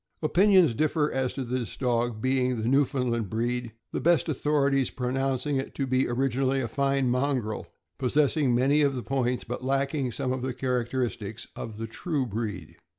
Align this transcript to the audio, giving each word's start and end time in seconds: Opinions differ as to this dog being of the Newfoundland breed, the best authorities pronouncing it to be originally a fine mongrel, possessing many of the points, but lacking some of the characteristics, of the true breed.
Opinions 0.23 0.73
differ 0.73 1.11
as 1.11 1.31
to 1.35 1.43
this 1.43 1.77
dog 1.77 2.23
being 2.23 2.53
of 2.53 2.63
the 2.63 2.67
Newfoundland 2.67 3.29
breed, 3.29 3.73
the 3.91 4.01
best 4.01 4.27
authorities 4.27 4.89
pronouncing 4.89 5.57
it 5.57 5.75
to 5.75 5.85
be 5.85 6.07
originally 6.07 6.59
a 6.59 6.67
fine 6.67 7.07
mongrel, 7.07 7.67
possessing 7.99 8.55
many 8.55 8.81
of 8.81 8.95
the 8.95 9.03
points, 9.03 9.43
but 9.43 9.63
lacking 9.63 10.11
some 10.11 10.33
of 10.33 10.41
the 10.41 10.55
characteristics, 10.55 11.45
of 11.55 11.77
the 11.77 11.85
true 11.85 12.25
breed. 12.25 12.77